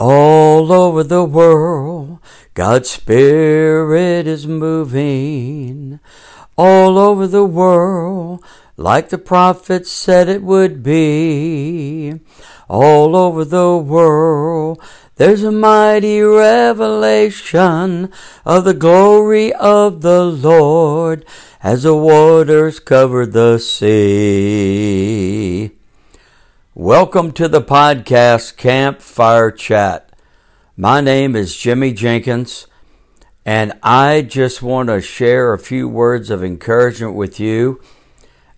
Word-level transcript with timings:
All 0.00 0.72
over 0.72 1.04
the 1.04 1.24
world, 1.24 2.20
God's 2.54 2.88
Spirit 2.88 4.26
is 4.26 4.46
moving. 4.46 6.00
All 6.56 6.96
over 6.96 7.26
the 7.26 7.44
world, 7.44 8.42
like 8.78 9.10
the 9.10 9.18
prophet 9.18 9.86
said 9.86 10.26
it 10.30 10.42
would 10.42 10.82
be. 10.82 12.18
All 12.66 13.14
over 13.14 13.44
the 13.44 13.76
world, 13.76 14.82
there's 15.16 15.42
a 15.42 15.52
mighty 15.52 16.22
revelation 16.22 18.10
of 18.46 18.64
the 18.64 18.72
glory 18.72 19.52
of 19.52 20.00
the 20.00 20.24
Lord 20.24 21.26
as 21.62 21.82
the 21.82 21.94
waters 21.94 22.80
cover 22.80 23.26
the 23.26 23.58
sea. 23.58 24.89
Welcome 26.90 27.30
to 27.34 27.46
the 27.46 27.62
podcast 27.62 28.56
Campfire 28.56 29.52
Chat. 29.52 30.10
My 30.76 31.00
name 31.00 31.36
is 31.36 31.56
Jimmy 31.56 31.92
Jenkins, 31.92 32.66
and 33.46 33.74
I 33.80 34.22
just 34.22 34.60
want 34.60 34.88
to 34.88 35.00
share 35.00 35.52
a 35.52 35.58
few 35.58 35.88
words 35.88 36.30
of 36.30 36.42
encouragement 36.42 37.14
with 37.14 37.38
you 37.38 37.80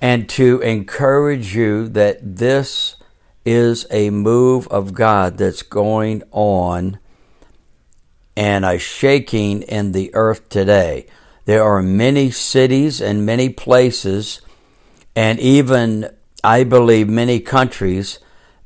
and 0.00 0.28
to 0.30 0.60
encourage 0.62 1.54
you 1.54 1.86
that 1.90 2.18
this 2.36 2.96
is 3.44 3.86
a 3.92 4.10
move 4.10 4.66
of 4.72 4.92
God 4.92 5.38
that's 5.38 5.62
going 5.62 6.24
on 6.32 6.98
and 8.36 8.64
a 8.64 8.76
shaking 8.76 9.62
in 9.62 9.92
the 9.92 10.12
earth 10.16 10.48
today. 10.48 11.06
There 11.44 11.62
are 11.62 11.80
many 11.80 12.32
cities 12.32 13.00
and 13.00 13.24
many 13.24 13.50
places, 13.50 14.40
and 15.14 15.38
even, 15.38 16.10
I 16.44 16.64
believe, 16.64 17.08
many 17.08 17.40
countries 17.40 18.18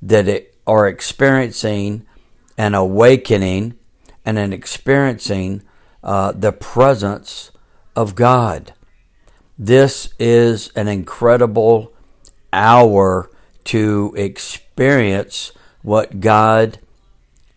that 0.02 0.52
are 0.66 0.87
experiencing 0.87 2.06
an 2.56 2.74
awakening 2.74 3.74
and 4.24 4.38
an 4.38 4.52
experiencing 4.52 5.62
uh, 6.02 6.32
the 6.32 6.52
presence 6.52 7.51
of 7.96 8.15
God. 8.15 8.74
This 9.59 10.12
is 10.18 10.71
an 10.74 10.88
incredible 10.88 11.93
hour 12.52 13.30
to 13.65 14.15
experience 14.16 15.52
what 15.82 16.21
God 16.21 16.79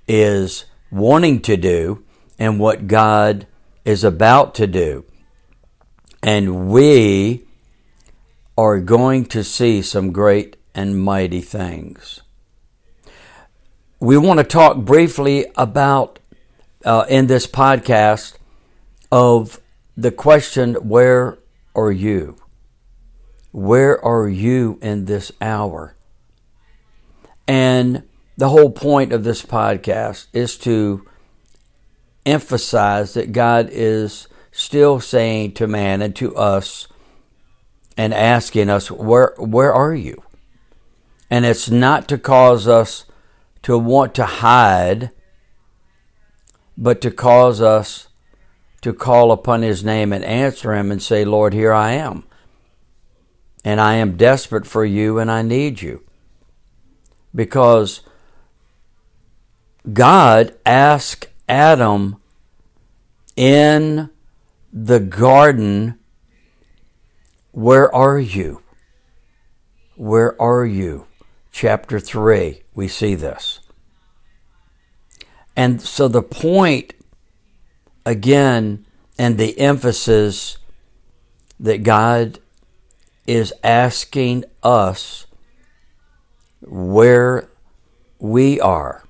is 0.07 0.65
wanting 0.91 1.41
to 1.41 1.57
do 1.57 2.03
and 2.37 2.59
what 2.59 2.87
God 2.87 3.47
is 3.85 4.03
about 4.03 4.55
to 4.55 4.67
do. 4.67 5.05
And 6.21 6.67
we 6.69 7.45
are 8.57 8.79
going 8.79 9.25
to 9.25 9.43
see 9.43 9.81
some 9.81 10.11
great 10.11 10.57
and 10.75 10.99
mighty 11.01 11.41
things. 11.41 12.21
We 13.99 14.17
want 14.17 14.39
to 14.39 14.43
talk 14.43 14.77
briefly 14.77 15.47
about 15.55 16.19
uh, 16.85 17.05
in 17.07 17.27
this 17.27 17.47
podcast 17.47 18.37
of 19.11 19.59
the 19.95 20.11
question 20.11 20.75
where 20.75 21.37
are 21.75 21.91
you? 21.91 22.37
Where 23.51 24.03
are 24.03 24.27
you 24.27 24.79
in 24.81 25.05
this 25.05 25.31
hour? 25.39 25.95
And 27.47 28.03
the 28.37 28.49
whole 28.49 28.71
point 28.71 29.13
of 29.13 29.23
this 29.23 29.43
podcast 29.43 30.27
is 30.33 30.57
to 30.59 31.07
emphasize 32.25 33.13
that 33.13 33.31
God 33.31 33.69
is 33.71 34.27
still 34.51 34.99
saying 34.99 35.53
to 35.53 35.67
man 35.67 36.01
and 36.01 36.15
to 36.15 36.35
us 36.35 36.87
and 37.97 38.13
asking 38.13 38.69
us, 38.69 38.89
where, 38.89 39.33
where 39.37 39.73
are 39.73 39.93
you? 39.93 40.23
And 41.29 41.45
it's 41.45 41.69
not 41.69 42.07
to 42.09 42.17
cause 42.17 42.67
us 42.67 43.05
to 43.63 43.77
want 43.77 44.13
to 44.15 44.25
hide, 44.25 45.11
but 46.77 47.01
to 47.01 47.11
cause 47.11 47.61
us 47.61 48.07
to 48.81 48.93
call 48.93 49.31
upon 49.31 49.61
his 49.61 49.83
name 49.83 50.11
and 50.11 50.25
answer 50.25 50.73
him 50.73 50.91
and 50.91 51.01
say, 51.01 51.23
Lord, 51.23 51.53
here 51.53 51.71
I 51.71 51.91
am. 51.93 52.25
And 53.63 53.79
I 53.79 53.95
am 53.95 54.17
desperate 54.17 54.67
for 54.67 54.83
you 54.83 55.19
and 55.19 55.31
I 55.31 55.41
need 55.41 55.81
you. 55.81 56.03
Because 57.33 58.01
God 59.91 60.53
asked 60.65 61.27
Adam 61.47 62.17
in 63.37 64.09
the 64.71 64.99
garden, 64.99 65.97
Where 67.53 67.93
are 67.93 68.19
you? 68.19 68.63
Where 69.95 70.41
are 70.41 70.65
you? 70.65 71.05
Chapter 71.51 71.99
3, 71.99 72.63
we 72.73 72.87
see 72.87 73.13
this. 73.13 73.59
And 75.55 75.79
so 75.79 76.07
the 76.07 76.23
point, 76.23 76.95
again, 78.07 78.87
and 79.19 79.37
the 79.37 79.59
emphasis 79.59 80.57
that 81.59 81.83
God 81.83 82.39
is 83.27 83.53
asking 83.63 84.45
us 84.63 85.27
where 86.59 87.47
we 88.17 88.59
are. 88.59 89.03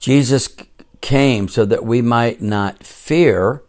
Jesus 0.00 0.48
came 1.00 1.46
so 1.46 1.64
that 1.64 1.84
we 1.84 2.02
might 2.02 2.42
not 2.42 2.82
fear, 2.82 3.62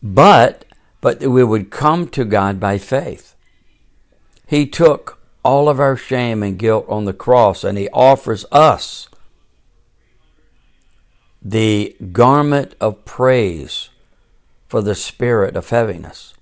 but 0.00 0.64
but 1.04 1.20
that 1.20 1.28
we 1.28 1.44
would 1.44 1.70
come 1.70 2.08
to 2.08 2.24
God 2.24 2.58
by 2.58 2.78
faith. 2.78 3.36
He 4.46 4.66
took 4.66 5.18
all 5.42 5.68
of 5.68 5.78
our 5.78 5.98
shame 5.98 6.42
and 6.42 6.58
guilt 6.58 6.86
on 6.88 7.04
the 7.04 7.12
cross 7.12 7.62
and 7.62 7.76
he 7.76 7.90
offers 7.90 8.46
us 8.50 9.06
the 11.42 11.94
garment 12.10 12.74
of 12.80 13.04
praise 13.04 13.90
for 14.66 14.80
the 14.80 14.94
spirit 14.94 15.56
of 15.56 15.68
heaviness. 15.68 16.32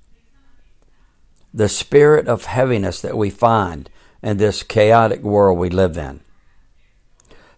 The 1.52 1.68
spirit 1.68 2.28
of 2.28 2.44
heaviness 2.44 3.00
that 3.00 3.16
we 3.16 3.30
find 3.30 3.90
in 4.22 4.36
this 4.36 4.62
chaotic 4.62 5.22
world 5.22 5.58
we 5.58 5.70
live 5.70 5.98
in. 5.98 6.20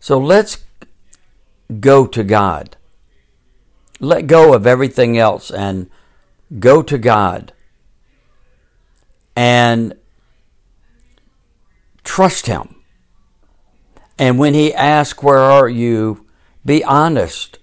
So 0.01 0.17
let's 0.17 0.65
go 1.81 2.07
to 2.07 2.25
God. 2.25 2.79
Let 4.01 4.27
go 4.27 4.55
of 4.55 4.67
everything 4.67 5.19
else 5.19 5.51
and 5.51 5.91
go 6.59 6.83
to 6.83 6.99
God 6.99 7.53
and 9.37 9.95
trust 12.03 12.47
Him. 12.47 12.77
And 14.19 14.39
when 14.39 14.55
He 14.55 14.75
asks, 14.75 15.23
Where 15.23 15.39
are 15.39 15.69
you? 15.69 16.25
be 16.65 16.83
honest 16.85 17.59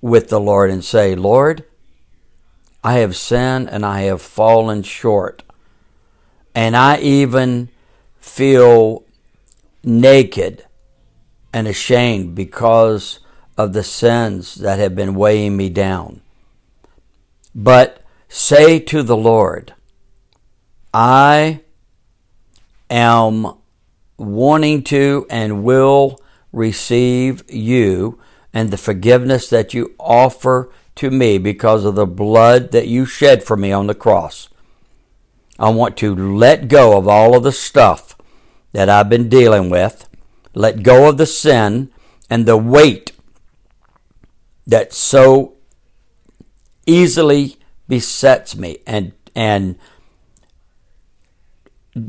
with 0.00 0.28
the 0.28 0.40
Lord 0.40 0.70
and 0.70 0.84
say, 0.84 1.14
Lord, 1.14 1.64
I 2.82 2.94
have 2.94 3.16
sinned 3.16 3.70
and 3.70 3.84
I 3.84 4.02
have 4.02 4.22
fallen 4.22 4.82
short. 4.82 5.42
And 6.54 6.76
I 6.76 6.98
even 6.98 7.70
feel 8.20 9.04
naked 9.82 10.64
and 11.52 11.66
ashamed 11.66 12.34
because 12.34 13.20
of 13.56 13.72
the 13.72 13.82
sins 13.82 14.56
that 14.56 14.78
have 14.78 14.94
been 14.94 15.14
weighing 15.14 15.56
me 15.56 15.68
down. 15.68 16.20
But 17.54 18.02
say 18.28 18.80
to 18.80 19.02
the 19.02 19.16
Lord, 19.16 19.74
I 20.92 21.60
am 22.90 23.54
wanting 24.16 24.82
to 24.84 25.26
and 25.30 25.64
will 25.64 26.20
receive 26.52 27.48
you 27.50 28.18
and 28.52 28.70
the 28.70 28.76
forgiveness 28.76 29.48
that 29.50 29.74
you 29.74 29.94
offer 29.98 30.70
to 30.96 31.10
me 31.10 31.38
because 31.38 31.84
of 31.84 31.96
the 31.96 32.06
blood 32.06 32.70
that 32.70 32.86
you 32.86 33.04
shed 33.04 33.42
for 33.42 33.56
me 33.56 33.72
on 33.72 33.88
the 33.88 33.94
cross. 33.94 34.48
I 35.58 35.70
want 35.70 35.96
to 35.98 36.14
let 36.14 36.68
go 36.68 36.96
of 36.96 37.08
all 37.08 37.36
of 37.36 37.42
the 37.42 37.52
stuff 37.52 38.16
that 38.72 38.88
I've 38.88 39.08
been 39.08 39.28
dealing 39.28 39.70
with, 39.70 40.08
let 40.54 40.82
go 40.82 41.08
of 41.08 41.16
the 41.16 41.26
sin 41.26 41.90
and 42.30 42.46
the 42.46 42.56
weight 42.56 43.12
that 44.66 44.92
so 44.92 45.54
easily 46.86 47.56
besets 47.88 48.56
me 48.56 48.78
and 48.86 49.12
and 49.34 49.76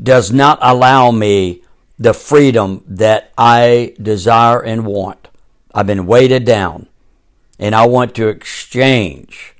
does 0.02 0.32
not 0.32 0.58
allow 0.62 1.10
me 1.10 1.62
the 1.98 2.12
freedom 2.12 2.82
that 2.86 3.32
I 3.38 3.94
desire 4.00 4.60
and 4.60 4.84
want. 4.84 5.28
I've 5.74 5.86
been 5.86 6.06
weighted 6.06 6.44
down 6.44 6.88
and 7.58 7.74
I 7.74 7.86
want 7.86 8.14
to 8.16 8.28
exchange. 8.28 9.54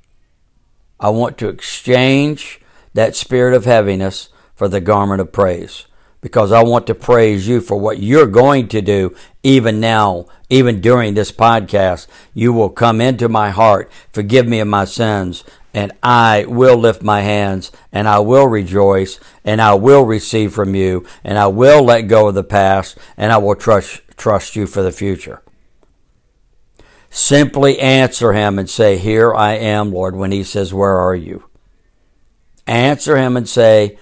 I 0.98 1.10
want 1.10 1.38
to 1.38 1.48
exchange 1.48 2.60
that 2.94 3.14
spirit 3.14 3.54
of 3.54 3.64
heaviness 3.64 4.30
for 4.54 4.68
the 4.68 4.80
garment 4.80 5.20
of 5.20 5.32
praise 5.32 5.86
because 6.26 6.50
I 6.50 6.64
want 6.64 6.88
to 6.88 6.94
praise 6.96 7.46
you 7.46 7.60
for 7.60 7.76
what 7.76 8.00
you're 8.00 8.26
going 8.26 8.66
to 8.70 8.82
do 8.82 9.14
even 9.44 9.78
now, 9.78 10.26
even 10.50 10.80
during 10.80 11.14
this 11.14 11.30
podcast. 11.30 12.08
You 12.34 12.52
will 12.52 12.68
come 12.68 13.00
into 13.00 13.28
my 13.28 13.50
heart, 13.50 13.92
forgive 14.12 14.48
me 14.48 14.58
of 14.58 14.66
my 14.66 14.86
sins, 14.86 15.44
and 15.72 15.92
I 16.02 16.44
will 16.48 16.78
lift 16.78 17.00
my 17.00 17.20
hands 17.20 17.70
and 17.92 18.08
I 18.08 18.18
will 18.18 18.48
rejoice 18.48 19.20
and 19.44 19.62
I 19.62 19.74
will 19.74 20.02
receive 20.02 20.52
from 20.52 20.74
you 20.74 21.06
and 21.22 21.38
I 21.38 21.46
will 21.46 21.84
let 21.84 22.08
go 22.08 22.26
of 22.26 22.34
the 22.34 22.42
past 22.42 22.98
and 23.16 23.32
I 23.32 23.38
will 23.38 23.54
trust 23.54 24.00
trust 24.16 24.56
you 24.56 24.66
for 24.66 24.82
the 24.82 24.90
future. 24.90 25.44
Simply 27.08 27.78
answer 27.78 28.32
him 28.32 28.58
and 28.58 28.68
say, 28.68 28.98
Here 28.98 29.32
I 29.32 29.52
am, 29.52 29.92
Lord, 29.92 30.16
when 30.16 30.32
he 30.32 30.42
says, 30.42 30.74
Where 30.74 30.98
are 30.98 31.14
you? 31.14 31.44
Answer 32.66 33.16
him 33.16 33.36
and 33.36 33.48
say, 33.48 33.96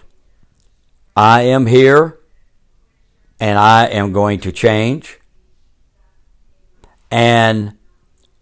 I 1.16 1.42
am 1.42 1.66
here 1.66 2.18
and 3.38 3.58
I 3.58 3.86
am 3.86 4.12
going 4.12 4.40
to 4.40 4.52
change 4.52 5.20
and 7.10 7.76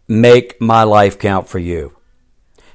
make 0.08 0.60
my 0.60 0.82
life 0.82 1.18
count 1.18 1.48
for 1.48 1.58
you. 1.58 1.96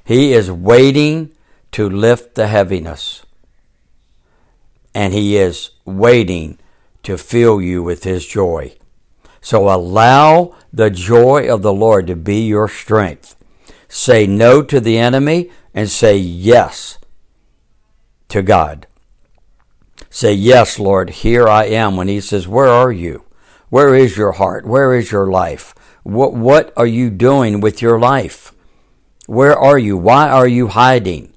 He 0.04 0.32
is 0.32 0.50
waiting 0.50 1.32
to 1.72 1.88
lift 1.88 2.34
the 2.34 2.46
heaviness 2.46 3.24
and 4.94 5.12
He 5.12 5.36
is 5.36 5.70
waiting 5.84 6.58
to 7.02 7.16
fill 7.16 7.60
you 7.60 7.82
with 7.82 8.04
His 8.04 8.26
joy. 8.26 8.76
So 9.40 9.68
allow 9.68 10.54
the 10.72 10.90
joy 10.90 11.52
of 11.52 11.62
the 11.62 11.72
Lord 11.72 12.06
to 12.08 12.16
be 12.16 12.46
your 12.46 12.68
strength. 12.68 13.36
Say 13.88 14.26
no 14.26 14.62
to 14.62 14.80
the 14.80 14.98
enemy 14.98 15.50
and 15.72 15.88
say 15.88 16.16
yes 16.16 16.98
to 18.28 18.42
God. 18.42 18.87
Say, 20.10 20.32
Yes, 20.32 20.78
Lord, 20.78 21.10
here 21.10 21.48
I 21.48 21.64
am. 21.64 21.96
When 21.96 22.08
He 22.08 22.20
says, 22.20 22.48
Where 22.48 22.68
are 22.68 22.92
you? 22.92 23.24
Where 23.70 23.94
is 23.94 24.16
your 24.16 24.32
heart? 24.32 24.66
Where 24.66 24.94
is 24.94 25.12
your 25.12 25.26
life? 25.26 25.74
What, 26.02 26.32
what 26.32 26.72
are 26.76 26.86
you 26.86 27.10
doing 27.10 27.60
with 27.60 27.82
your 27.82 27.98
life? 27.98 28.52
Where 29.26 29.58
are 29.58 29.78
you? 29.78 29.96
Why 29.96 30.30
are 30.30 30.48
you 30.48 30.68
hiding? 30.68 31.34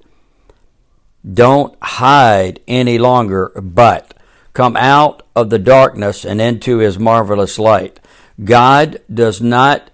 Don't 1.30 1.76
hide 1.82 2.60
any 2.66 2.98
longer, 2.98 3.52
but 3.54 4.14
come 4.54 4.76
out 4.76 5.22
of 5.36 5.50
the 5.50 5.58
darkness 5.58 6.24
and 6.24 6.40
into 6.40 6.78
his 6.78 6.98
marvelous 6.98 7.58
light. 7.58 8.00
God 8.42 9.00
does 9.12 9.40
not 9.42 9.90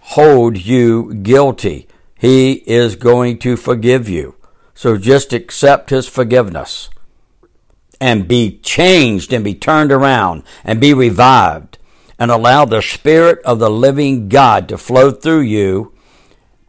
hold 0.00 0.58
you 0.58 1.14
guilty. 1.14 1.88
He 2.18 2.62
is 2.66 2.94
going 2.94 3.38
to 3.40 3.56
forgive 3.56 4.08
you. 4.08 4.36
So 4.74 4.96
just 4.96 5.32
accept 5.32 5.90
his 5.90 6.06
forgiveness 6.06 6.90
and 8.00 8.28
be 8.28 8.58
changed 8.58 9.32
and 9.32 9.44
be 9.44 9.54
turned 9.54 9.92
around 9.92 10.42
and 10.64 10.80
be 10.80 10.94
revived 10.94 11.78
and 12.18 12.30
allow 12.30 12.64
the 12.64 12.82
Spirit 12.82 13.40
of 13.44 13.58
the 13.58 13.70
living 13.70 14.28
God 14.28 14.68
to 14.68 14.78
flow 14.78 15.10
through 15.10 15.40
you. 15.40 15.92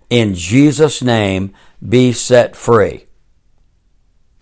In 0.09 0.33
Jesus' 0.33 1.01
name, 1.01 1.53
be 1.87 2.11
set 2.11 2.55
free 2.55 3.05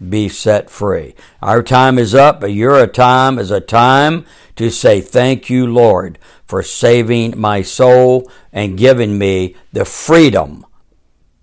be 0.06 0.30
set 0.30 0.70
free. 0.70 1.16
Our 1.42 1.64
time 1.64 1.98
is 1.98 2.14
up, 2.14 2.40
but 2.40 2.54
your 2.54 2.86
time 2.88 3.40
is 3.40 3.52
a 3.52 3.60
time 3.60 4.26
to 4.56 4.70
say 4.70 5.02
thank 5.02 5.50
you, 5.50 5.66
Lord, 5.66 6.20
for 6.46 6.62
saving 6.62 7.40
my 7.40 7.62
soul 7.62 8.32
and 8.52 8.78
giving 8.78 9.18
me 9.18 9.56
the 9.74 9.86
freedom 9.86 10.66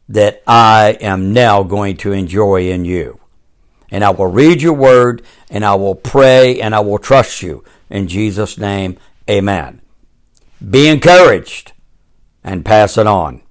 that 0.09 0.43
I 0.47 0.97
am 1.01 1.33
now 1.33 1.63
going 1.63 1.97
to 1.99 2.13
enjoy 2.13 2.69
in 2.71 2.85
you. 2.85 3.21
And 3.95 4.03
I 4.03 4.11
will 4.11 4.27
read 4.27 4.61
your 4.61 4.73
word 4.73 5.23
and 5.49 5.65
I 5.65 5.77
will 5.77 5.95
pray 5.95 6.61
and 6.61 6.75
I 6.75 6.81
will 6.81 6.99
trust 6.99 7.43
you. 7.43 7.63
In 7.89 8.09
Jesus' 8.09 8.59
name, 8.59 8.99
amen. 9.31 9.83
Be 10.69 10.89
encouraged 10.89 11.75
and 12.43 12.65
pass 12.65 12.99
it 12.99 13.07
on. 13.07 13.44